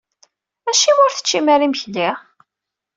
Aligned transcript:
Acimi 0.69 1.01
ur 1.05 1.11
teččim 1.15 1.47
ara 1.53 1.65
imekli? 1.67 2.09